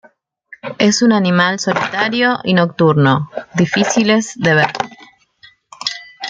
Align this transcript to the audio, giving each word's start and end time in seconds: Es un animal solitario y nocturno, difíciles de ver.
Es 0.79 1.03
un 1.03 1.13
animal 1.13 1.59
solitario 1.59 2.39
y 2.43 2.55
nocturno, 2.55 3.29
difíciles 3.53 4.33
de 4.35 4.55
ver. 4.55 4.71